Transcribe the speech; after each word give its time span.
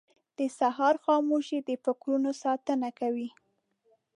•د 0.37 0.39
سهار 0.59 0.95
خاموشي 1.05 1.59
د 1.67 1.69
فکرونو 1.83 2.29
ساتنه 2.43 2.89
کوي. 2.99 3.29